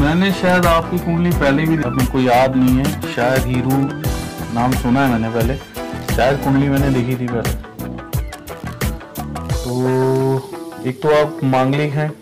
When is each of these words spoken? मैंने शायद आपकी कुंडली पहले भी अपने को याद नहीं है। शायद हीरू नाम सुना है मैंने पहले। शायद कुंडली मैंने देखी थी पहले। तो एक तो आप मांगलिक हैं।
मैंने 0.00 0.32
शायद 0.32 0.66
आपकी 0.66 0.98
कुंडली 0.98 1.30
पहले 1.30 1.64
भी 1.64 1.76
अपने 1.76 2.04
को 2.06 2.20
याद 2.20 2.56
नहीं 2.56 2.76
है। 2.76 3.14
शायद 3.14 3.42
हीरू 3.42 3.70
नाम 4.54 4.72
सुना 4.72 5.06
है 5.06 5.10
मैंने 5.12 5.28
पहले। 5.30 5.56
शायद 6.16 6.38
कुंडली 6.38 6.68
मैंने 6.68 6.90
देखी 6.90 7.16
थी 7.16 7.28
पहले। 7.28 7.52
तो 9.54 10.82
एक 10.86 11.02
तो 11.02 11.08
आप 11.14 11.40
मांगलिक 11.44 11.92
हैं। 11.92 12.12